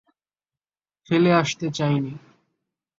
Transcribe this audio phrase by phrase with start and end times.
[1.09, 2.13] ফেলে আসতে চাইনি।